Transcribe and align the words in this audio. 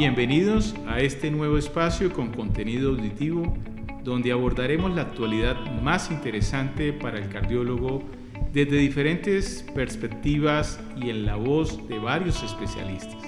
Bienvenidos 0.00 0.74
a 0.86 1.00
este 1.00 1.30
nuevo 1.30 1.58
espacio 1.58 2.10
con 2.10 2.28
contenido 2.28 2.88
auditivo 2.88 3.54
donde 4.02 4.32
abordaremos 4.32 4.94
la 4.94 5.02
actualidad 5.02 5.56
más 5.82 6.10
interesante 6.10 6.94
para 6.94 7.18
el 7.18 7.28
cardiólogo 7.28 8.02
desde 8.50 8.78
diferentes 8.78 9.62
perspectivas 9.74 10.80
y 10.96 11.10
en 11.10 11.26
la 11.26 11.36
voz 11.36 11.86
de 11.86 11.98
varios 11.98 12.42
especialistas. 12.42 13.22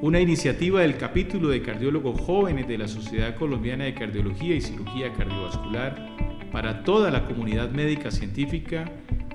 Una 0.00 0.20
iniciativa 0.20 0.82
del 0.82 0.98
capítulo 0.98 1.48
de 1.48 1.62
cardiólogos 1.62 2.20
jóvenes 2.20 2.68
de 2.68 2.78
la 2.78 2.86
Sociedad 2.86 3.34
Colombiana 3.34 3.82
de 3.82 3.94
Cardiología 3.94 4.54
y 4.54 4.60
Cirugía 4.60 5.12
Cardiovascular 5.12 5.96
para 6.52 6.84
toda 6.84 7.10
la 7.10 7.24
comunidad 7.24 7.72
médica 7.72 8.12
científica 8.12 8.84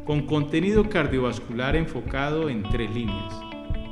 con 0.06 0.26
contenido 0.26 0.88
cardiovascular 0.88 1.76
enfocado 1.76 2.50
en 2.50 2.64
tres 2.64 2.90
líneas, 2.96 3.34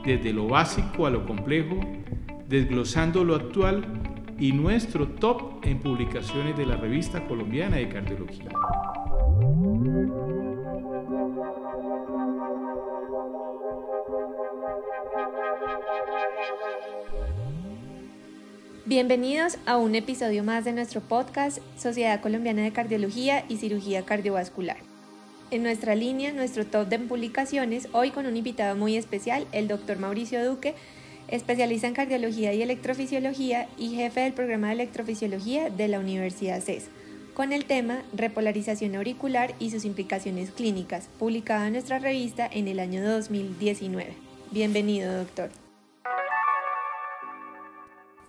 desde 0.06 0.32
lo 0.32 0.48
básico 0.48 1.06
a 1.06 1.10
lo 1.10 1.26
complejo, 1.26 1.82
desglosando 2.48 3.24
lo 3.24 3.36
actual 3.36 3.86
y 4.40 4.52
nuestro 4.52 5.08
top 5.08 5.66
en 5.66 5.80
publicaciones 5.80 6.56
de 6.56 6.66
la 6.66 6.76
revista 6.76 7.26
colombiana 7.26 7.78
de 7.78 7.90
cardiología. 7.90 8.50
Bienvenidos 18.86 19.58
a 19.66 19.78
un 19.78 19.96
episodio 19.96 20.44
más 20.44 20.64
de 20.64 20.72
nuestro 20.72 21.02
podcast 21.02 21.58
Sociedad 21.76 22.22
Colombiana 22.22 22.62
de 22.62 22.72
Cardiología 22.72 23.44
y 23.50 23.58
Cirugía 23.58 24.06
Cardiovascular. 24.06 24.78
En 25.50 25.64
nuestra 25.64 25.96
línea, 25.96 26.32
nuestro 26.34 26.66
top 26.68 26.88
de 26.88 27.00
publicaciones, 27.00 27.88
hoy 27.94 28.12
con 28.12 28.28
un 28.28 28.38
invitado 28.38 28.76
muy 28.76 28.96
especial, 28.96 29.48
el 29.52 29.68
doctor 29.68 29.98
Mauricio 29.98 30.46
Duque, 30.48 30.76
especialista 31.28 31.88
en 31.88 31.94
cardiología 31.94 32.54
y 32.54 32.62
electrofisiología 32.62 33.68
y 33.78 33.96
jefe 33.96 34.22
del 34.22 34.34
programa 34.34 34.68
de 34.68 34.74
electrofisiología 34.74 35.70
de 35.70 35.88
la 35.88 36.00
Universidad 36.00 36.62
CES, 36.62 36.90
con 37.34 37.52
el 37.52 37.66
tema 37.66 38.04
Repolarización 38.14 38.96
auricular 38.96 39.56
y 39.60 39.72
sus 39.72 39.86
implicaciones 39.86 40.52
clínicas, 40.52 41.10
publicado 41.20 41.66
en 41.66 41.74
nuestra 41.74 42.00
revista 42.00 42.48
en 42.48 42.68
el 42.68 42.80
año 42.80 43.04
2019. 43.08 44.14
Bienvenido, 44.52 45.18
doctor. 45.18 45.50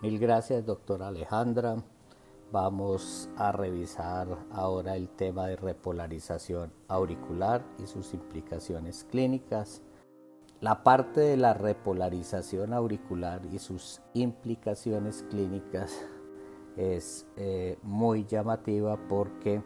Mil 0.03 0.19
gracias, 0.19 0.65
doctora 0.67 1.09
Alejandra. 1.09 1.77
Vamos 2.53 3.29
a 3.37 3.51
revisar 3.51 4.29
ahora 4.53 4.97
el 4.97 5.09
tema 5.09 5.49
de 5.49 5.57
repolarización 5.57 6.73
auricular 6.87 7.65
y 7.83 7.87
sus 7.87 8.15
implicaciones 8.15 9.05
clínicas. 9.11 9.83
La 10.61 10.83
parte 10.83 11.21
de 11.21 11.37
la 11.37 11.53
repolarización 11.53 12.73
auricular 12.73 13.43
y 13.53 13.59
sus 13.59 14.01
implicaciones 14.15 15.23
clínicas 15.29 16.03
es 16.77 17.27
eh, 17.37 17.79
muy 17.83 18.25
llamativa 18.25 18.97
porque 19.09 19.63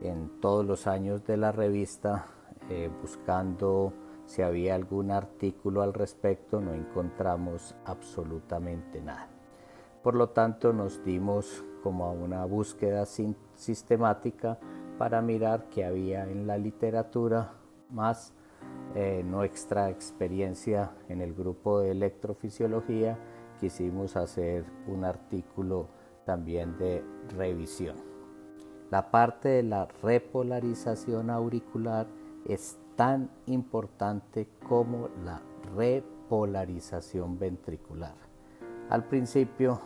en 0.00 0.40
todos 0.40 0.64
los 0.64 0.86
años 0.86 1.24
de 1.26 1.36
la 1.36 1.52
revista, 1.52 2.26
eh, 2.70 2.90
buscando 3.02 3.92
si 4.24 4.40
había 4.40 4.74
algún 4.74 5.10
artículo 5.10 5.82
al 5.82 5.92
respecto, 5.92 6.58
no 6.58 6.72
encontramos 6.72 7.74
absolutamente 7.84 9.02
nada. 9.02 9.28
Por 10.02 10.14
lo 10.14 10.30
tanto, 10.30 10.72
nos 10.72 11.04
dimos 11.04 11.62
como 11.82 12.06
a 12.06 12.12
una 12.12 12.46
búsqueda 12.46 13.04
sistemática 13.54 14.58
para 14.98 15.20
mirar 15.20 15.68
qué 15.68 15.84
había 15.84 16.24
en 16.24 16.46
la 16.46 16.56
literatura 16.56 17.52
más 17.90 18.32
eh, 18.94 19.22
nuestra 19.24 19.90
experiencia 19.90 20.92
en 21.08 21.20
el 21.20 21.34
grupo 21.34 21.80
de 21.80 21.90
electrofisiología. 21.90 23.18
Quisimos 23.60 24.16
hacer 24.16 24.64
un 24.86 25.04
artículo 25.04 25.88
también 26.24 26.78
de 26.78 27.04
revisión. 27.36 27.96
La 28.90 29.10
parte 29.10 29.48
de 29.48 29.62
la 29.62 29.86
repolarización 30.02 31.30
auricular 31.30 32.06
es 32.46 32.78
tan 32.96 33.30
importante 33.46 34.48
como 34.68 35.08
la 35.24 35.42
repolarización 35.74 37.38
ventricular. 37.38 38.14
Al 38.90 39.08
principio 39.08 39.80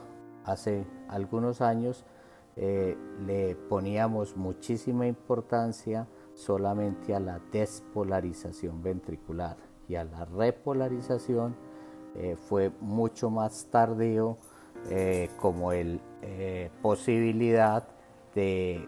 hace 0.45 0.85
algunos 1.09 1.61
años 1.61 2.05
eh, 2.57 2.97
le 3.25 3.55
poníamos 3.55 4.37
muchísima 4.37 5.07
importancia 5.07 6.07
solamente 6.39 7.15
a 7.17 7.21
la 7.21 7.41
despolarización 7.51 8.81
ventricular 8.81 9.57
y 9.89 9.97
a 9.97 10.05
la 10.05 10.25
repolarización 10.25 11.57
eh, 12.15 12.37
fue 12.37 12.71
mucho 12.81 13.29
más 13.29 13.67
tardío 13.71 14.39
eh, 14.89 15.31
como 15.41 15.73
el 15.73 16.01
posibilidad 16.83 17.89
de 18.35 18.87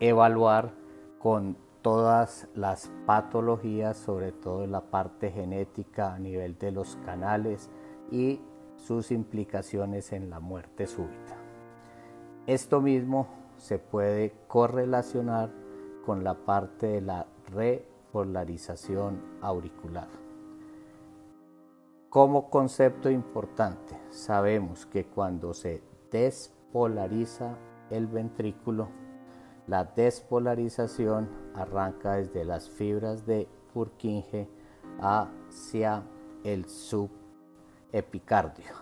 evaluar 0.00 0.72
con 1.18 1.56
todas 1.82 2.48
las 2.54 2.90
patologías, 3.06 3.96
sobre 3.96 4.32
todo 4.32 4.66
la 4.66 4.80
parte 4.80 5.30
genética 5.30 6.14
a 6.14 6.18
nivel 6.18 6.58
de 6.58 6.72
los 6.72 6.96
canales 7.04 7.70
y 8.10 8.40
sus 8.76 9.10
implicaciones 9.10 10.12
en 10.12 10.30
la 10.30 10.40
muerte 10.40 10.86
súbita. 10.86 11.36
Esto 12.46 12.80
mismo 12.80 13.28
se 13.56 13.78
puede 13.78 14.34
correlacionar 14.46 15.50
con 16.06 16.22
la 16.22 16.34
parte 16.34 16.86
de 16.86 17.00
la 17.00 17.26
repolarización 17.52 19.20
auricular. 19.42 20.08
Como 22.08 22.48
concepto 22.48 23.10
importante, 23.10 23.98
sabemos 24.10 24.86
que 24.86 25.06
cuando 25.06 25.52
se 25.52 25.82
despolariza 26.12 27.58
el 27.90 28.06
ventrículo, 28.06 28.88
la 29.66 29.84
despolarización 29.84 31.28
arranca 31.56 32.14
desde 32.14 32.44
las 32.44 32.70
fibras 32.70 33.26
de 33.26 33.48
Purkinje 33.74 34.48
hacia 35.00 36.04
el 36.44 36.68
sub 36.68 37.10
epicardio. 37.92 38.74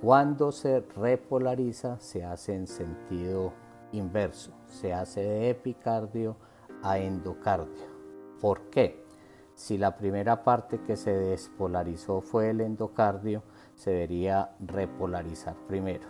Cuando 0.00 0.50
se 0.52 0.80
repolariza 0.80 2.00
se 2.00 2.24
hace 2.24 2.54
en 2.54 2.66
sentido 2.66 3.52
inverso, 3.92 4.52
se 4.66 4.92
hace 4.92 5.22
de 5.22 5.50
epicardio 5.50 6.36
a 6.82 6.98
endocardio. 6.98 7.86
¿Por 8.40 8.70
qué? 8.70 9.04
Si 9.54 9.78
la 9.78 9.96
primera 9.96 10.42
parte 10.42 10.80
que 10.80 10.96
se 10.96 11.12
despolarizó 11.12 12.20
fue 12.20 12.50
el 12.50 12.60
endocardio, 12.60 13.42
se 13.74 13.90
debería 13.90 14.50
repolarizar 14.60 15.54
primero. 15.68 16.08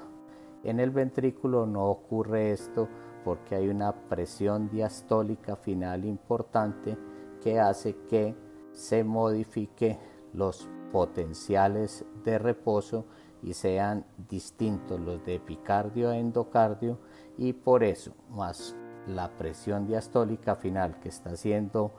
En 0.64 0.80
el 0.80 0.90
ventrículo 0.90 1.66
no 1.66 1.86
ocurre 1.86 2.52
esto 2.52 2.88
porque 3.24 3.56
hay 3.56 3.68
una 3.68 3.92
presión 4.08 4.68
diastólica 4.70 5.56
final 5.56 6.04
importante 6.04 6.96
que 7.42 7.58
hace 7.58 7.96
que 8.08 8.34
se 8.72 9.04
modifique 9.04 9.98
los 10.32 10.68
potenciales 10.92 12.04
de 12.24 12.38
reposo 12.38 13.06
y 13.42 13.54
sean 13.54 14.06
distintos 14.28 15.00
los 15.00 15.24
de 15.24 15.36
epicardio 15.36 16.10
a 16.10 16.16
endocardio 16.16 16.98
y 17.38 17.52
por 17.52 17.84
eso 17.84 18.14
más 18.30 18.76
la 19.06 19.36
presión 19.36 19.86
diastólica 19.86 20.56
final 20.56 21.00
que 21.00 21.08
está 21.08 21.30
haciendo 21.30 21.92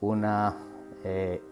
una, 0.00 0.56
eh, 1.04 1.42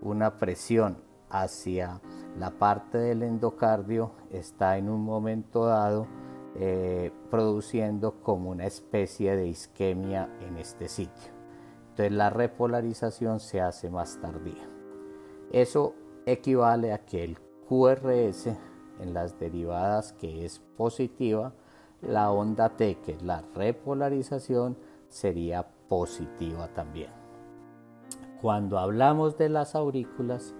una 0.00 0.38
presión 0.38 0.98
hacia 1.30 2.00
la 2.38 2.50
parte 2.50 2.98
del 2.98 3.22
endocardio 3.22 4.12
está 4.30 4.78
en 4.78 4.88
un 4.88 5.02
momento 5.02 5.66
dado 5.66 6.06
eh, 6.54 7.12
produciendo 7.30 8.20
como 8.22 8.50
una 8.50 8.66
especie 8.66 9.36
de 9.36 9.46
isquemia 9.46 10.28
en 10.40 10.56
este 10.56 10.88
sitio. 10.88 11.32
Entonces 11.90 12.12
la 12.12 12.30
repolarización 12.30 13.40
se 13.40 13.60
hace 13.60 13.90
más 13.90 14.20
tardía. 14.20 14.68
Eso 15.50 15.94
equivale 16.26 16.92
a 16.92 17.04
que 17.04 17.24
el 17.24 17.38
QRS 17.68 18.48
en 19.00 19.14
las 19.14 19.38
derivadas 19.38 20.12
que 20.12 20.44
es 20.44 20.60
positiva, 20.76 21.54
la 22.02 22.30
onda 22.30 22.70
T, 22.70 22.98
que 23.04 23.12
es 23.12 23.22
la 23.22 23.42
repolarización, 23.54 24.76
sería 25.08 25.66
positiva 25.88 26.68
también. 26.68 27.10
Cuando 28.40 28.78
hablamos 28.78 29.38
de 29.38 29.48
las 29.48 29.74
aurículas, 29.74 30.54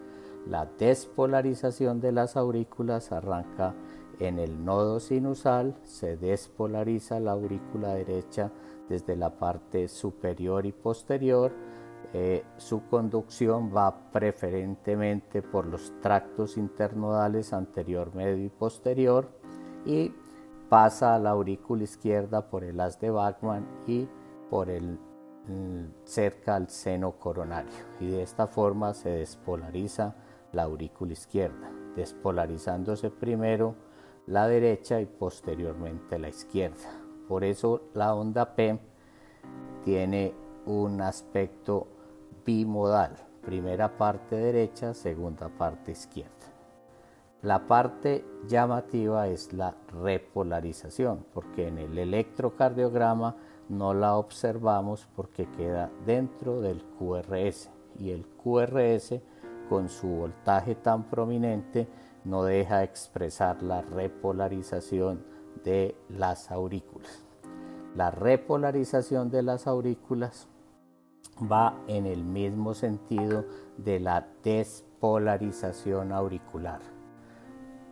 la 0.47 0.67
despolarización 0.67 2.01
de 2.01 2.13
las 2.13 2.37
aurículas 2.37 3.13
arranca 3.13 3.75
en 4.19 4.39
el 4.39 4.65
nodo 4.65 4.99
sinusal, 5.01 5.77
se 5.83 6.17
despolariza 6.17 7.21
la 7.21 7.33
aurícula 7.33 7.95
derecha 7.95 8.51
desde 8.89 9.17
la 9.17 9.39
parte 9.39 9.89
superior 9.89 10.65
y 10.65 10.73
posterior, 10.73 11.53
eh, 12.13 12.45
su 12.57 12.87
conducción 12.87 13.75
va 13.75 14.11
preferentemente 14.11 15.43
por 15.43 15.67
los 15.67 15.93
tractos 16.01 16.57
internodales 16.57 17.53
anterior, 17.53 18.15
medio 18.15 18.45
y 18.45 18.49
posterior 18.49 19.29
y 19.85 20.13
pasa 20.69 21.15
a 21.15 21.19
la 21.19 21.31
aurícula 21.31 21.85
izquierda 21.85 22.49
por 22.49 22.65
el 22.65 22.81
haz 22.81 22.99
de 23.01 23.11
Bachmann 23.11 23.67
y 23.87 24.09
por 24.51 24.71
el 24.71 24.99
cerca 26.05 26.57
al 26.57 26.69
seno 26.69 27.13
coronario 27.13 27.71
y 28.01 28.09
de 28.09 28.23
esta 28.23 28.49
forma 28.49 28.95
se 28.95 29.11
despolariza 29.11 30.17
la 30.53 30.65
aurícula 30.65 31.13
izquierda, 31.13 31.71
despolarizándose 31.95 33.11
primero 33.11 33.75
la 34.27 34.49
derecha 34.49 35.01
y 35.01 35.07
posteriormente 35.07 36.19
la 36.19 36.29
izquierda. 36.29 36.89
Por 37.29 37.45
eso 37.45 37.83
la 37.95 38.15
onda 38.15 38.57
P 38.57 38.79
tiene 39.85 40.35
un 40.67 41.01
aspecto 41.01 41.87
bimodal, 42.45 43.15
primera 43.45 43.97
parte 43.97 44.37
derecha, 44.37 44.95
segunda 44.95 45.49
parte 45.49 45.93
izquierda. 45.93 46.36
La 47.43 47.67
parte 47.67 48.25
llamativa 48.49 49.29
es 49.29 49.53
la 49.53 49.77
repolarización, 50.03 51.27
porque 51.35 51.69
en 51.69 51.79
el 51.79 51.99
electrocardiograma 51.99 53.37
no 53.69 53.95
la 53.95 54.17
observamos 54.17 55.07
porque 55.15 55.47
queda 55.51 55.91
dentro 56.07 56.61
del 56.61 56.83
QRS 56.99 57.71
y 57.99 58.11
el 58.11 58.27
QRS 58.27 59.21
con 59.69 59.89
su 59.89 60.09
voltaje 60.09 60.77
tan 60.77 61.05
prominente 61.05 61.89
no 62.25 62.45
deja 62.45 62.83
expresar 62.83 63.63
la 63.63 63.83
repolarización 63.83 65.25
de 65.63 65.95
las 66.09 66.51
aurículas. 66.51 67.25
La 67.95 68.11
repolarización 68.11 69.31
de 69.31 69.43
las 69.43 69.67
aurículas 69.67 70.49
va 71.41 71.79
en 71.87 72.07
el 72.07 72.25
mismo 72.25 72.75
sentido 72.75 73.45
de 73.77 74.01
la 74.01 74.27
despolarización 74.43 76.13
auricular. 76.13 76.96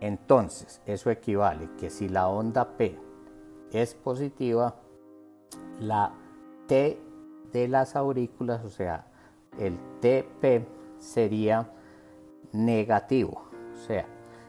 Entonces, 0.01 0.81
eso 0.85 1.09
equivale 1.09 1.69
que 1.77 1.89
si 1.89 2.09
la 2.09 2.27
onda 2.27 2.77
P 2.77 2.99
es 3.71 3.95
positiva, 3.95 4.75
la 5.79 6.13
T 6.67 6.99
de 7.51 7.67
las 7.67 7.95
aurículas, 7.95 8.63
o 8.65 8.69
sea, 8.69 9.07
el 9.59 9.77
TP 10.01 10.67
sería 10.99 11.69
negativo. 12.51 13.43
O 13.73 13.77
sea, 13.77 14.05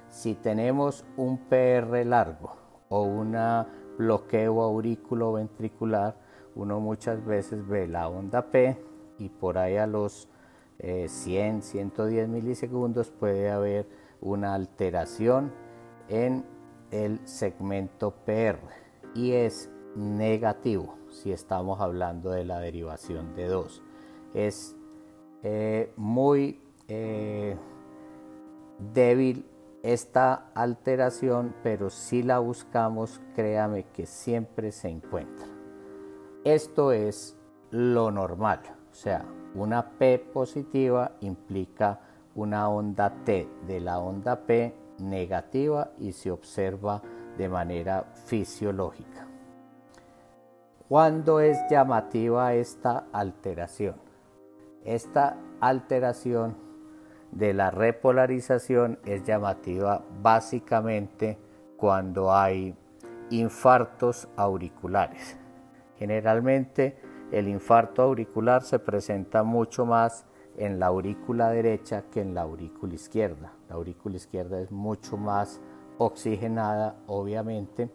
si 0.08 0.34
tenemos 0.34 1.04
un 1.16 1.38
PR 1.38 2.04
largo 2.04 2.56
o 2.88 3.02
un 3.02 3.36
bloqueo 3.98 4.62
aurículo 4.62 5.34
ventricular, 5.34 6.16
uno 6.54 6.80
muchas 6.80 7.24
veces 7.24 7.66
ve 7.66 7.86
la 7.86 8.08
onda 8.08 8.50
P 8.50 8.76
y 9.18 9.28
por 9.28 9.58
ahí 9.58 9.76
a 9.76 9.86
los 9.86 10.28
100, 10.78 11.58
eh, 11.58 11.62
110 11.62 12.28
milisegundos 12.28 13.10
puede 13.10 13.50
haber 13.50 13.86
una 14.20 14.54
alteración 14.54 15.52
en 16.08 16.44
el 16.90 17.26
segmento 17.26 18.12
PR 18.24 18.58
y 19.14 19.32
es 19.32 19.70
negativo 19.94 20.96
si 21.10 21.32
estamos 21.32 21.80
hablando 21.80 22.30
de 22.30 22.44
la 22.44 22.60
derivación 22.60 23.34
de 23.34 23.46
2. 23.46 23.82
Es 24.34 24.76
eh, 25.42 25.92
muy 25.96 26.60
eh, 26.88 27.56
débil 28.92 29.46
esta 29.82 30.50
alteración, 30.54 31.54
pero 31.62 31.90
si 31.90 32.22
la 32.22 32.38
buscamos, 32.40 33.20
créame 33.34 33.84
que 33.84 34.06
siempre 34.06 34.72
se 34.72 34.88
encuentra. 34.88 35.46
Esto 36.44 36.92
es 36.92 37.36
lo 37.70 38.10
normal, 38.10 38.60
o 38.90 38.94
sea, 38.94 39.24
una 39.54 39.92
P 39.98 40.18
positiva 40.18 41.12
implica 41.20 42.00
una 42.36 42.68
onda 42.68 43.24
T 43.24 43.48
de 43.66 43.80
la 43.80 43.98
onda 43.98 44.46
P 44.46 44.74
negativa 45.00 45.90
y 45.98 46.12
se 46.12 46.30
observa 46.30 47.02
de 47.36 47.48
manera 47.48 48.04
fisiológica. 48.26 49.26
¿Cuándo 50.88 51.40
es 51.40 51.58
llamativa 51.68 52.54
esta 52.54 53.06
alteración? 53.12 53.96
Esta 54.84 55.36
alteración 55.60 56.56
de 57.32 57.52
la 57.52 57.70
repolarización 57.70 59.00
es 59.04 59.24
llamativa 59.24 60.04
básicamente 60.22 61.38
cuando 61.76 62.32
hay 62.32 62.76
infartos 63.30 64.28
auriculares. 64.36 65.36
Generalmente 65.98 66.98
el 67.32 67.48
infarto 67.48 68.02
auricular 68.02 68.62
se 68.62 68.78
presenta 68.78 69.42
mucho 69.42 69.84
más 69.84 70.24
en 70.56 70.78
la 70.78 70.86
aurícula 70.86 71.50
derecha 71.50 72.04
que 72.10 72.20
en 72.20 72.34
la 72.34 72.42
aurícula 72.42 72.94
izquierda. 72.94 73.52
La 73.68 73.76
aurícula 73.76 74.16
izquierda 74.16 74.60
es 74.60 74.70
mucho 74.70 75.16
más 75.16 75.60
oxigenada, 75.98 76.96
obviamente. 77.06 77.90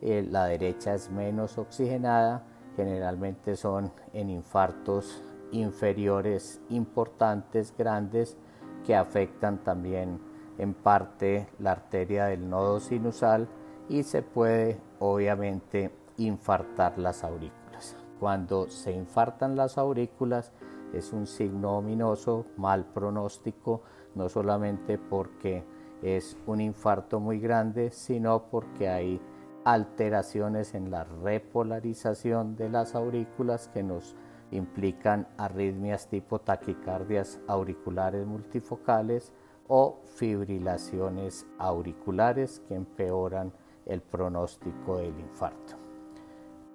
Eh, 0.00 0.26
la 0.28 0.46
derecha 0.46 0.94
es 0.94 1.10
menos 1.10 1.58
oxigenada. 1.58 2.46
Generalmente 2.76 3.56
son 3.56 3.92
en 4.12 4.30
infartos 4.30 5.22
inferiores 5.52 6.60
importantes, 6.70 7.74
grandes, 7.76 8.36
que 8.84 8.94
afectan 8.94 9.62
también 9.64 10.20
en 10.58 10.74
parte 10.74 11.48
la 11.58 11.72
arteria 11.72 12.26
del 12.26 12.48
nodo 12.48 12.80
sinusal 12.80 13.48
y 13.88 14.02
se 14.02 14.22
puede 14.22 14.80
obviamente 14.98 15.90
infartar 16.16 16.98
las 16.98 17.24
aurículas. 17.24 17.96
Cuando 18.20 18.68
se 18.68 18.92
infartan 18.92 19.56
las 19.56 19.78
aurículas 19.78 20.52
es 20.94 21.12
un 21.12 21.26
signo 21.26 21.78
ominoso, 21.78 22.46
mal 22.56 22.86
pronóstico, 22.86 23.82
no 24.14 24.28
solamente 24.28 24.98
porque 24.98 25.64
es 26.02 26.36
un 26.46 26.60
infarto 26.60 27.20
muy 27.20 27.40
grande, 27.40 27.90
sino 27.90 28.44
porque 28.50 28.88
hay 28.88 29.20
alteraciones 29.64 30.74
en 30.74 30.90
la 30.90 31.04
repolarización 31.04 32.56
de 32.56 32.68
las 32.68 32.94
aurículas 32.94 33.68
que 33.68 33.82
nos 33.82 34.14
implican 34.50 35.26
arritmias 35.38 36.08
tipo 36.08 36.38
taquicardias 36.38 37.40
auriculares 37.46 38.26
multifocales 38.26 39.32
o 39.68 40.00
fibrilaciones 40.16 41.46
auriculares 41.58 42.60
que 42.68 42.74
empeoran 42.74 43.52
el 43.86 44.02
pronóstico 44.02 44.98
del 44.98 45.18
infarto. 45.18 45.74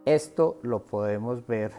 Esto 0.06 0.58
lo 0.64 0.86
podemos 0.86 1.46
ver 1.46 1.72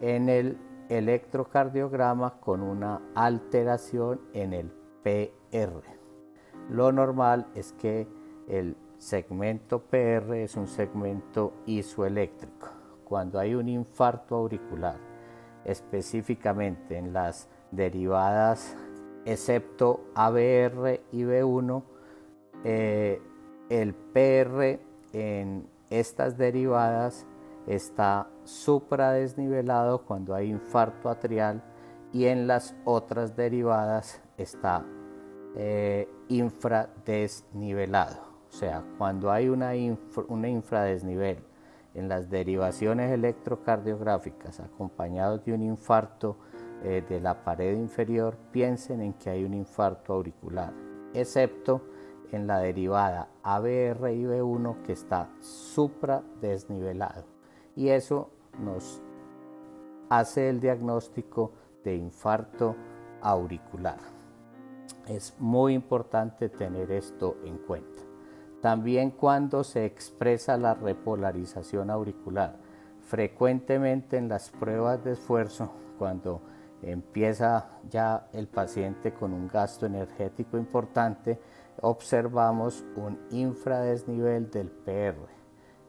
en 0.00 0.28
el 0.28 0.58
electrocardiograma 0.88 2.40
con 2.40 2.62
una 2.62 3.00
alteración 3.14 4.20
en 4.32 4.52
el 4.52 4.72
PR. 5.02 5.82
Lo 6.70 6.92
normal 6.92 7.46
es 7.54 7.72
que 7.72 8.08
el 8.48 8.76
segmento 8.98 9.82
PR 9.82 10.34
es 10.42 10.56
un 10.56 10.66
segmento 10.66 11.52
isoeléctrico 11.66 12.68
cuando 13.04 13.38
hay 13.38 13.54
un 13.54 13.68
infarto 13.68 14.34
auricular, 14.34 14.96
específicamente 15.64 16.96
en 16.96 17.12
las 17.12 17.48
derivadas 17.70 18.76
excepto 19.26 20.06
ABR 20.14 21.00
y 21.12 21.22
B1, 21.24 21.82
eh, 22.64 23.20
el 23.68 23.92
PR 23.94 24.80
en 25.12 25.68
estas 25.90 26.38
derivadas 26.38 27.26
está 27.66 28.28
supradesnivelado 28.46 30.02
cuando 30.04 30.34
hay 30.34 30.48
infarto 30.50 31.08
atrial 31.08 31.62
y 32.12 32.26
en 32.26 32.46
las 32.46 32.74
otras 32.84 33.36
derivadas 33.36 34.22
está 34.36 34.84
eh, 35.56 36.08
infradesnivelado. 36.28 38.26
O 38.48 38.52
sea, 38.52 38.84
cuando 38.96 39.30
hay 39.30 39.48
una, 39.48 39.72
una 40.28 40.48
infradesnivel 40.48 41.38
en 41.94 42.08
las 42.08 42.30
derivaciones 42.30 43.10
electrocardiográficas 43.10 44.60
acompañados 44.60 45.44
de 45.44 45.52
un 45.52 45.62
infarto 45.62 46.36
eh, 46.84 47.02
de 47.08 47.20
la 47.20 47.42
pared 47.42 47.76
inferior, 47.76 48.36
piensen 48.52 49.00
en 49.00 49.14
que 49.14 49.30
hay 49.30 49.44
un 49.44 49.54
infarto 49.54 50.12
auricular, 50.12 50.72
excepto 51.14 51.82
en 52.32 52.46
la 52.46 52.58
derivada 52.58 53.28
ABR 53.42 54.12
y 54.12 54.24
B1 54.24 54.82
que 54.82 54.92
está 54.92 55.30
supradesnivelado. 55.40 57.24
Y 57.74 57.88
eso 57.88 58.30
nos 58.60 59.00
hace 60.08 60.48
el 60.48 60.60
diagnóstico 60.60 61.52
de 61.84 61.96
infarto 61.96 62.76
auricular. 63.20 63.98
Es 65.06 65.34
muy 65.38 65.74
importante 65.74 66.48
tener 66.48 66.90
esto 66.90 67.36
en 67.44 67.58
cuenta. 67.58 68.02
También 68.60 69.10
cuando 69.10 69.62
se 69.62 69.84
expresa 69.84 70.56
la 70.56 70.74
repolarización 70.74 71.90
auricular. 71.90 72.56
Frecuentemente 73.02 74.16
en 74.16 74.28
las 74.28 74.50
pruebas 74.50 75.04
de 75.04 75.12
esfuerzo, 75.12 75.70
cuando 75.98 76.40
empieza 76.82 77.68
ya 77.88 78.28
el 78.32 78.48
paciente 78.48 79.14
con 79.14 79.32
un 79.32 79.46
gasto 79.46 79.86
energético 79.86 80.58
importante, 80.58 81.38
observamos 81.82 82.84
un 82.96 83.18
infradesnivel 83.30 84.50
del 84.50 84.70
PR. 84.70 85.35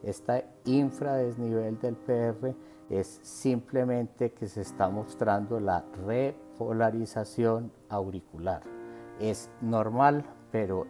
Este 0.02 0.46
infradesnivel 0.64 1.78
del 1.80 1.96
PR 1.96 2.54
es 2.88 3.20
simplemente 3.22 4.32
que 4.32 4.46
se 4.46 4.62
está 4.62 4.88
mostrando 4.88 5.60
la 5.60 5.84
repolarización 6.06 7.72
auricular. 7.88 8.62
Es 9.20 9.50
normal, 9.60 10.24
pero 10.52 10.86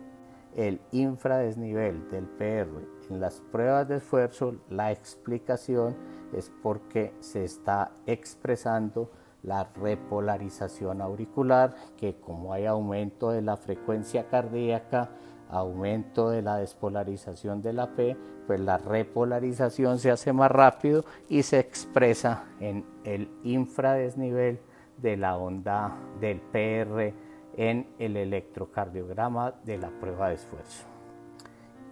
el 0.54 0.80
infradesnivel 0.92 2.08
del 2.10 2.26
PR 2.26 2.86
en 3.10 3.20
las 3.20 3.40
pruebas 3.52 3.88
de 3.88 3.96
esfuerzo, 3.96 4.56
la 4.68 4.92
explicación 4.92 5.96
es 6.32 6.52
porque 6.62 7.14
se 7.20 7.44
está 7.44 7.92
expresando 8.06 9.10
la 9.42 9.64
repolarización 9.64 11.00
auricular, 11.00 11.74
que 11.96 12.20
como 12.20 12.52
hay 12.52 12.66
aumento 12.66 13.30
de 13.30 13.40
la 13.40 13.56
frecuencia 13.56 14.28
cardíaca, 14.28 15.10
aumento 15.50 16.31
de 16.31 16.43
la 16.43 16.57
despolarización 16.57 17.62
de 17.62 17.73
la 17.73 17.95
P, 17.95 18.17
pues 18.47 18.61
la 18.61 18.78
repolarización 18.78 19.99
se 19.99 20.11
hace 20.11 20.33
más 20.33 20.50
rápido 20.50 21.05
y 21.28 21.43
se 21.43 21.59
expresa 21.59 22.45
en 22.61 22.85
el 23.05 23.31
infradesnivel 23.45 24.61
de 24.97 25.17
la 25.17 25.37
onda 25.37 25.97
del 26.21 26.40
PR 26.40 27.14
en 27.57 27.87
el 27.99 28.17
electrocardiograma 28.17 29.52
de 29.64 29.78
la 29.78 29.90
prueba 29.90 30.28
de 30.28 30.37
esfuerzo. 30.37 30.87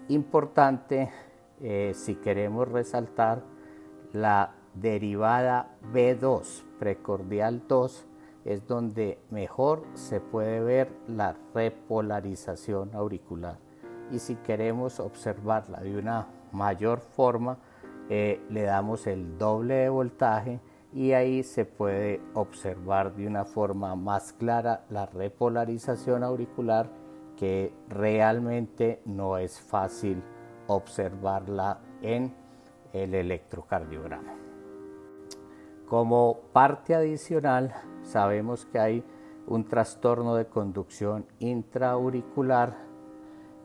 Importante 0.09 1.11
eh, 1.61 1.93
si 1.95 2.15
queremos 2.17 2.69
resaltar 2.69 3.43
la 4.13 4.53
derivada 4.75 5.77
B2, 5.93 6.63
precordial 6.79 7.63
2, 7.67 8.07
es 8.47 8.67
donde 8.67 9.19
mejor 9.31 9.83
se 9.95 10.21
puede 10.21 10.61
ver 10.61 10.88
la 11.09 11.37
repolarización 11.53 12.95
auricular. 12.95 13.59
Y 14.12 14.21
si 14.21 14.37
queremos 14.37 15.00
observarla 15.00 15.81
de 15.81 15.99
una 15.99 16.29
mayor 16.53 17.00
forma, 17.00 17.59
eh, 18.09 18.41
le 18.49 18.62
damos 18.62 19.09
el 19.09 19.37
doble 19.37 19.75
de 19.75 19.88
voltaje 19.88 20.61
y 20.95 21.12
ahí 21.12 21.43
se 21.43 21.65
puede 21.65 22.21
observar 22.35 23.17
de 23.17 23.26
una 23.26 23.45
forma 23.45 23.97
más 23.97 24.33
clara 24.33 24.85
la 24.91 25.07
repolarización 25.07 26.23
auricular 26.23 26.88
que 27.37 27.75
realmente 27.88 29.03
no 29.05 29.38
es 29.38 29.61
fácil 29.61 30.23
observarla 30.69 31.81
en 32.00 32.33
el 32.93 33.15
electrocardiograma. 33.15 34.46
Como 35.87 36.40
parte 36.52 36.95
adicional, 36.97 37.73
sabemos 38.02 38.66
que 38.66 38.78
hay 38.81 39.05
un 39.47 39.64
trastorno 39.64 40.35
de 40.35 40.47
conducción 40.47 41.26
intraauricular 41.38 42.76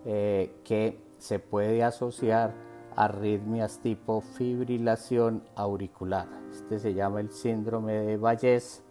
eh, 0.05 0.61
que 0.63 0.99
se 1.17 1.39
puede 1.39 1.83
asociar 1.83 2.53
a 2.95 3.05
arritmias 3.05 3.79
tipo 3.79 4.21
fibrilación 4.21 5.43
auricular. 5.55 6.27
Este 6.51 6.77
se 6.77 6.93
llama 6.93 7.21
el 7.21 7.31
síndrome 7.31 7.93
de 7.93 8.17
Bayes 8.17 8.83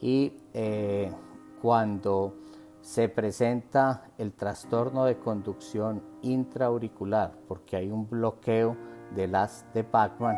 y 0.00 0.32
eh, 0.52 1.12
cuando 1.62 2.34
se 2.80 3.08
presenta 3.08 4.10
el 4.18 4.32
trastorno 4.32 5.04
de 5.04 5.18
conducción 5.18 6.02
intraauricular 6.22 7.32
porque 7.46 7.76
hay 7.76 7.90
un 7.90 8.08
bloqueo 8.08 8.76
de 9.14 9.28
las 9.28 9.64
de 9.72 9.84
Pacman, 9.84 10.36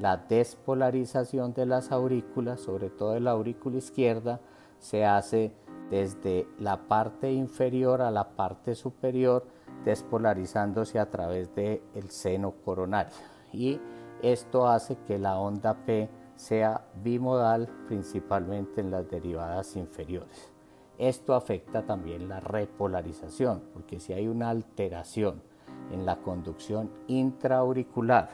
la 0.00 0.16
despolarización 0.16 1.52
de 1.52 1.66
las 1.66 1.92
aurículas, 1.92 2.60
sobre 2.60 2.88
todo 2.88 3.12
de 3.12 3.20
la 3.20 3.32
aurícula 3.32 3.76
izquierda, 3.76 4.40
se 4.78 5.04
hace 5.04 5.52
desde 5.90 6.48
la 6.58 6.88
parte 6.88 7.30
inferior 7.30 8.00
a 8.00 8.10
la 8.10 8.30
parte 8.30 8.74
superior, 8.74 9.46
despolarizándose 9.84 10.98
a 10.98 11.10
través 11.10 11.54
del 11.54 11.82
el 11.94 12.08
seno 12.10 12.54
coronario. 12.64 13.12
Y 13.52 13.78
esto 14.22 14.68
hace 14.68 14.96
que 15.06 15.18
la 15.18 15.38
onda 15.38 15.74
P 15.84 16.08
sea 16.36 16.86
bimodal, 17.02 17.68
principalmente 17.86 18.80
en 18.80 18.90
las 18.90 19.10
derivadas 19.10 19.76
inferiores. 19.76 20.50
Esto 20.96 21.34
afecta 21.34 21.84
también 21.84 22.26
la 22.28 22.40
repolarización, 22.40 23.62
porque 23.74 24.00
si 24.00 24.14
hay 24.14 24.28
una 24.28 24.48
alteración 24.48 25.42
en 25.90 26.06
la 26.06 26.16
conducción 26.16 26.90
intraauricular, 27.06 28.30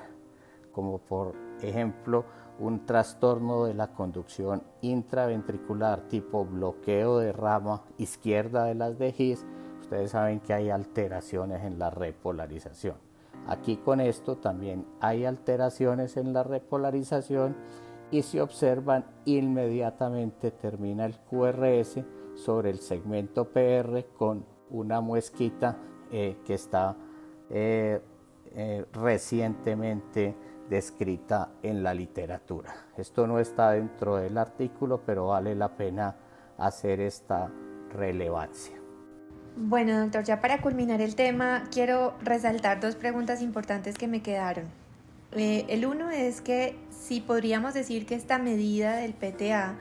como 0.72 0.98
por 0.98 1.45
ejemplo 1.62 2.24
un 2.58 2.86
trastorno 2.86 3.64
de 3.64 3.74
la 3.74 3.88
conducción 3.88 4.62
intraventricular 4.80 6.08
tipo 6.08 6.44
bloqueo 6.44 7.18
de 7.18 7.32
rama 7.32 7.82
izquierda 7.98 8.64
de 8.64 8.74
las 8.74 8.98
de 8.98 9.38
ustedes 9.80 10.10
saben 10.10 10.40
que 10.40 10.52
hay 10.52 10.70
alteraciones 10.70 11.62
en 11.64 11.78
la 11.78 11.90
repolarización. 11.90 12.96
Aquí 13.46 13.76
con 13.76 14.00
esto 14.00 14.36
también 14.36 14.84
hay 15.00 15.24
alteraciones 15.24 16.16
en 16.16 16.32
la 16.32 16.42
repolarización 16.42 17.54
y 18.10 18.22
se 18.22 18.40
observan 18.40 19.04
inmediatamente 19.24 20.50
termina 20.50 21.06
el 21.06 21.18
QRS 21.18 22.00
sobre 22.34 22.70
el 22.70 22.78
segmento 22.78 23.46
PR 23.52 24.04
con 24.16 24.44
una 24.70 25.00
muesquita 25.00 25.76
eh, 26.10 26.36
que 26.44 26.54
está 26.54 26.96
eh, 27.50 28.00
eh, 28.54 28.84
recientemente 28.92 30.34
descrita 30.68 31.50
en 31.62 31.82
la 31.82 31.94
literatura. 31.94 32.74
Esto 32.96 33.26
no 33.26 33.38
está 33.38 33.72
dentro 33.72 34.16
del 34.16 34.38
artículo, 34.38 35.00
pero 35.04 35.28
vale 35.28 35.54
la 35.54 35.76
pena 35.76 36.16
hacer 36.58 37.00
esta 37.00 37.50
relevancia. 37.92 38.76
Bueno, 39.56 39.98
doctor, 40.00 40.24
ya 40.24 40.40
para 40.40 40.60
culminar 40.60 41.00
el 41.00 41.14
tema, 41.14 41.64
quiero 41.72 42.14
resaltar 42.22 42.80
dos 42.80 42.94
preguntas 42.94 43.40
importantes 43.40 43.96
que 43.96 44.06
me 44.06 44.20
quedaron. 44.22 44.66
el 45.32 45.86
uno 45.86 46.10
es 46.10 46.40
que 46.40 46.76
si 46.90 47.20
podríamos 47.20 47.74
decir 47.74 48.06
que 48.06 48.14
esta 48.14 48.38
medida 48.38 48.96
del 48.96 49.14
PTA 49.14 49.76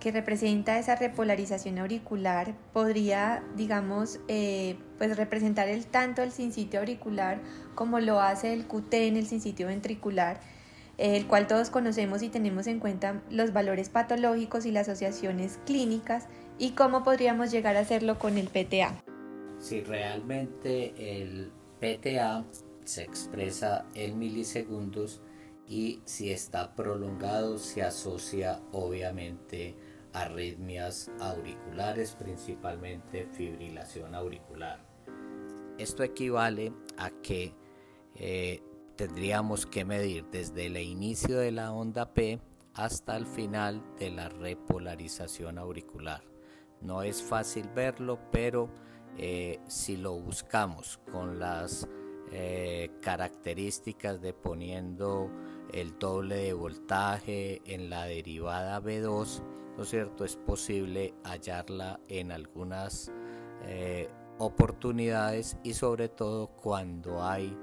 que 0.00 0.10
representa 0.10 0.78
esa 0.78 0.96
repolarización 0.96 1.78
auricular 1.78 2.54
podría, 2.72 3.44
digamos, 3.54 4.18
eh, 4.28 4.76
pues 4.98 5.16
representar 5.16 5.68
el 5.68 5.86
tanto 5.86 6.22
el 6.22 6.32
sincitio 6.32 6.80
auricular 6.80 7.40
como 7.74 8.00
lo 8.00 8.20
hace 8.20 8.52
el 8.52 8.66
QT 8.66 8.92
en 8.94 9.16
el 9.16 9.26
sincitio 9.26 9.68
ventricular, 9.68 10.40
el 10.98 11.26
cual 11.26 11.46
todos 11.46 11.70
conocemos 11.70 12.22
y 12.22 12.28
tenemos 12.28 12.66
en 12.66 12.80
cuenta 12.80 13.22
los 13.30 13.52
valores 13.52 13.88
patológicos 13.88 14.66
y 14.66 14.72
las 14.72 14.88
asociaciones 14.88 15.58
clínicas 15.64 16.26
y 16.58 16.70
cómo 16.72 17.04
podríamos 17.04 17.50
llegar 17.50 17.76
a 17.76 17.80
hacerlo 17.80 18.18
con 18.18 18.36
el 18.36 18.48
PTA. 18.48 19.02
Si 19.58 19.82
realmente 19.82 21.22
el 21.22 21.52
PTA 21.80 22.44
se 22.84 23.02
expresa 23.02 23.86
en 23.94 24.18
milisegundos 24.18 25.22
y 25.66 26.00
si 26.04 26.30
está 26.30 26.74
prolongado 26.74 27.56
se 27.56 27.82
asocia 27.82 28.60
obviamente 28.72 29.76
arritmias 30.12 31.10
auriculares, 31.20 32.14
principalmente 32.14 33.26
fibrilación 33.26 34.14
auricular. 34.14 34.80
Esto 35.78 36.02
equivale 36.02 36.72
a 36.98 37.10
que 37.10 37.54
eh, 38.14 38.62
tendríamos 38.96 39.66
que 39.66 39.84
medir 39.84 40.26
desde 40.30 40.66
el 40.66 40.76
inicio 40.76 41.38
de 41.38 41.52
la 41.52 41.72
onda 41.72 42.12
P 42.12 42.40
hasta 42.74 43.16
el 43.16 43.26
final 43.26 43.82
de 43.98 44.10
la 44.10 44.28
repolarización 44.28 45.58
auricular. 45.58 46.22
No 46.80 47.02
es 47.02 47.22
fácil 47.22 47.68
verlo, 47.74 48.18
pero 48.30 48.70
eh, 49.16 49.58
si 49.68 49.96
lo 49.96 50.14
buscamos 50.14 51.00
con 51.10 51.38
las 51.38 51.88
eh, 52.32 52.90
características 53.02 54.20
de 54.20 54.32
poniendo 54.32 55.30
el 55.72 55.98
doble 55.98 56.36
de 56.36 56.52
voltaje 56.52 57.60
en 57.64 57.90
la 57.90 58.04
derivada 58.04 58.80
B2, 58.80 59.42
¿no 59.80 59.84
es 59.84 59.90
cierto? 59.92 60.26
Es 60.26 60.36
posible 60.36 61.14
hallarla 61.24 62.00
en 62.06 62.32
algunas 62.32 63.10
eh, 63.64 64.10
oportunidades 64.36 65.56
y 65.64 65.72
sobre 65.72 66.10
todo 66.10 66.48
cuando 66.48 67.24
hay 67.24 67.56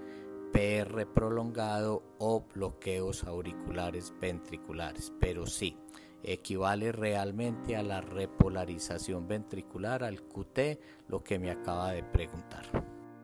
PR 0.52 1.06
prolongado 1.14 2.02
o 2.18 2.44
bloqueos 2.56 3.24
auriculares 3.24 4.16
ventriculares. 4.20 5.14
Pero 5.20 5.46
sí, 5.46 5.78
equivale 6.24 6.92
realmente 6.92 7.76
a 7.76 7.84
la 7.84 8.02
repolarización 8.02 9.28
ventricular, 9.28 10.04
al 10.04 10.24
QT, 10.24 10.80
lo 11.10 11.24
que 11.24 11.38
me 11.38 11.52
acaba 11.52 11.92
de 11.92 12.02
preguntar. 12.02 12.66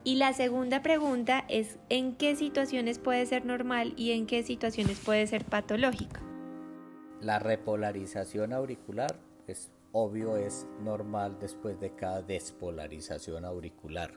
Y 0.03 0.17
la 0.17 0.33
segunda 0.33 0.83
pregunta 0.83 1.45
es 1.49 1.79
en 1.89 2.13
qué 2.15 2.35
situaciones 2.35 2.99
puede 2.99 3.25
ser 3.25 3.43
normal 3.43 3.95
y 3.97 4.11
en 4.11 4.27
qué 4.27 4.43
situaciones 4.43 4.99
puede 4.99 5.25
ser 5.25 5.45
patológica. 5.45 6.21
La 7.23 7.39
repolarización 7.39 8.51
auricular, 8.51 9.15
es 9.47 9.71
obvio, 9.93 10.35
es 10.35 10.67
normal 10.81 11.37
después 11.39 11.79
de 11.79 11.95
cada 11.95 12.21
despolarización 12.21 13.45
auricular. 13.45 14.11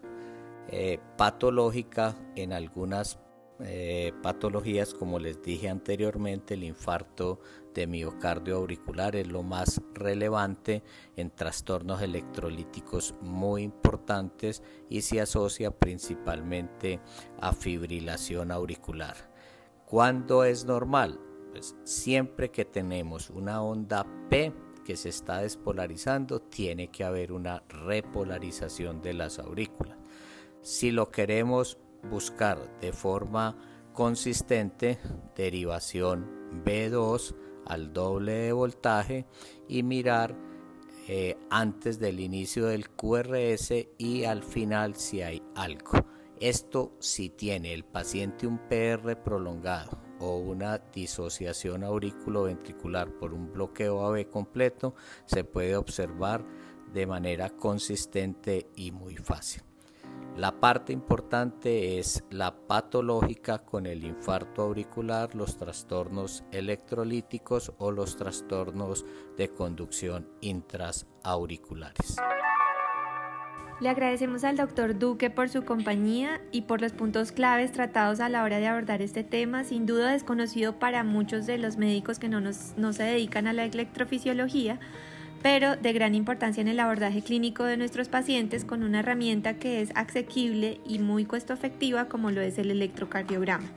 Eh, 0.68 0.98
patológica 1.16 2.16
en 2.34 2.52
algunas 2.52 3.20
eh, 3.60 4.12
patologías, 4.25 4.92
como 4.92 5.20
les 5.20 5.40
dije 5.40 5.68
anteriormente, 5.68 6.54
el 6.54 6.64
infarto 6.64 7.38
de 7.75 7.86
miocardio 7.86 8.56
auricular 8.56 9.14
es 9.14 9.28
lo 9.28 9.44
más 9.44 9.80
relevante 9.94 10.82
en 11.14 11.30
trastornos 11.30 12.02
electrolíticos 12.02 13.14
muy 13.20 13.62
importantes 13.62 14.64
y 14.88 15.02
se 15.02 15.20
asocia 15.20 15.70
principalmente 15.70 16.98
a 17.40 17.52
fibrilación 17.52 18.50
auricular. 18.50 19.14
¿Cuándo 19.84 20.42
es 20.42 20.64
normal? 20.64 21.20
Siempre 21.84 22.50
que 22.50 22.64
tenemos 22.64 23.30
una 23.30 23.62
onda 23.62 24.06
P 24.28 24.52
que 24.84 24.96
se 24.96 25.08
está 25.08 25.40
despolarizando, 25.40 26.40
tiene 26.40 26.88
que 26.88 27.02
haber 27.02 27.32
una 27.32 27.64
repolarización 27.68 29.02
de 29.02 29.14
las 29.14 29.40
aurículas. 29.40 29.98
Si 30.62 30.92
lo 30.92 31.10
queremos 31.10 31.78
buscar 32.08 32.78
de 32.80 32.92
forma 32.92 33.56
consistente, 33.92 34.98
derivación 35.34 36.62
B2 36.64 37.34
al 37.66 37.92
doble 37.92 38.32
de 38.32 38.52
voltaje 38.52 39.26
y 39.68 39.82
mirar 39.82 40.36
eh, 41.08 41.36
antes 41.50 41.98
del 41.98 42.20
inicio 42.20 42.66
del 42.66 42.90
QRS 42.90 43.72
y 43.98 44.25
al 44.25 44.44
final 44.44 44.94
si 44.94 45.22
hay 45.22 45.42
algo. 45.56 46.06
Esto 46.38 46.92
si 47.00 47.28
tiene 47.30 47.75
el 47.75 47.84
paciente 47.84 48.46
un 48.46 48.58
PR 48.68 49.16
prolongado 49.22 50.05
o 50.20 50.38
una 50.38 50.78
disociación 50.78 51.85
auriculoventricular 51.85 53.11
por 53.11 53.32
un 53.32 53.52
bloqueo 53.52 54.06
AV 54.06 54.30
completo, 54.30 54.94
se 55.26 55.44
puede 55.44 55.76
observar 55.76 56.44
de 56.92 57.06
manera 57.06 57.50
consistente 57.50 58.68
y 58.76 58.92
muy 58.92 59.16
fácil. 59.16 59.62
La 60.37 60.61
parte 60.61 60.92
importante 60.92 61.99
es 61.99 62.23
la 62.30 62.54
patológica 62.54 63.64
con 63.64 63.87
el 63.87 64.04
infarto 64.04 64.62
auricular, 64.62 65.35
los 65.35 65.56
trastornos 65.56 66.44
electrolíticos 66.52 67.73
o 67.78 67.90
los 67.90 68.16
trastornos 68.16 69.06
de 69.38 69.49
conducción 69.49 70.28
intrasauriculares. 70.42 72.16
Le 73.78 73.90
agradecemos 73.90 74.42
al 74.45 74.56
doctor 74.56 74.99
Duque 74.99 75.28
por 75.28 75.50
su 75.50 75.64
compañía 75.64 76.40
y 76.50 76.62
por 76.62 76.80
los 76.80 76.92
puntos 76.92 77.30
claves 77.30 77.73
tratados 77.73 78.21
a 78.21 78.30
la 78.30 78.42
hora 78.42 78.59
de 78.59 78.66
abordar 78.66 79.02
este 79.02 79.23
tema, 79.23 79.64
sin 79.64 79.85
duda 79.85 80.12
desconocido 80.12 80.78
para 80.78 81.04
muchos 81.04 81.45
de 81.45 81.59
los 81.59 81.76
médicos 81.76 82.18
que 82.18 82.30
no, 82.30 82.40
no 82.40 82.92
se 82.95 83.02
dedican 83.02 83.47
a 83.47 83.52
la 83.52 83.64
electrofisiología 83.64 84.80
pero 85.42 85.76
de 85.76 85.92
gran 85.92 86.14
importancia 86.14 86.61
en 86.61 86.68
el 86.68 86.80
abordaje 86.80 87.23
clínico 87.23 87.62
de 87.62 87.76
nuestros 87.76 88.09
pacientes 88.09 88.64
con 88.64 88.83
una 88.83 89.00
herramienta 89.00 89.54
que 89.54 89.80
es 89.80 89.90
asequible 89.95 90.80
y 90.85 90.99
muy 90.99 91.25
costo 91.25 91.52
efectiva 91.52 92.06
como 92.06 92.30
lo 92.30 92.40
es 92.40 92.59
el 92.59 92.71
electrocardiograma. 92.71 93.68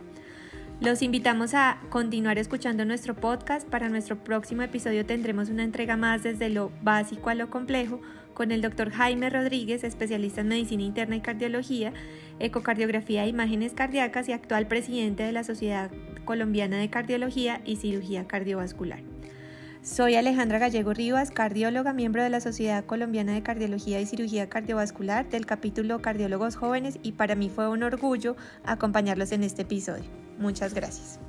Los 0.81 1.01
invitamos 1.01 1.55
a 1.55 1.77
continuar 1.89 2.37
escuchando 2.37 2.85
nuestro 2.85 3.13
podcast. 3.13 3.67
Para 3.67 3.89
nuestro 3.89 4.23
próximo 4.23 4.61
episodio 4.61 5.05
tendremos 5.05 5.49
una 5.49 5.65
entrega 5.65 5.97
más 5.97 6.23
desde 6.23 6.47
lo 6.47 6.71
básico 6.81 7.29
a 7.29 7.35
lo 7.35 7.49
complejo 7.49 7.99
con 8.33 8.53
el 8.53 8.61
doctor 8.61 8.89
Jaime 8.89 9.29
Rodríguez, 9.29 9.83
especialista 9.83 10.39
en 10.39 10.47
medicina 10.47 10.83
interna 10.83 11.17
y 11.17 11.19
cardiología, 11.19 11.91
ecocardiografía 12.39 13.25
e 13.25 13.27
imágenes 13.27 13.73
cardíacas 13.73 14.29
y 14.29 14.31
actual 14.31 14.67
presidente 14.67 15.23
de 15.23 15.33
la 15.33 15.43
Sociedad 15.43 15.91
Colombiana 16.23 16.77
de 16.77 16.89
Cardiología 16.89 17.59
y 17.65 17.75
Cirugía 17.75 18.25
Cardiovascular. 18.25 19.01
Soy 19.81 20.15
Alejandra 20.15 20.59
Gallego 20.59 20.93
Rivas, 20.93 21.29
cardióloga, 21.31 21.91
miembro 21.91 22.23
de 22.23 22.29
la 22.29 22.39
Sociedad 22.39 22.85
Colombiana 22.85 23.33
de 23.33 23.43
Cardiología 23.43 23.99
y 23.99 24.05
Cirugía 24.05 24.47
Cardiovascular 24.47 25.27
del 25.27 25.45
capítulo 25.45 26.01
Cardiólogos 26.01 26.55
Jóvenes 26.55 26.99
y 27.03 27.11
para 27.13 27.35
mí 27.35 27.49
fue 27.49 27.67
un 27.67 27.83
orgullo 27.83 28.37
acompañarlos 28.63 29.33
en 29.33 29.43
este 29.43 29.63
episodio. 29.63 30.28
Muchas 30.39 30.73
gracias. 30.73 31.19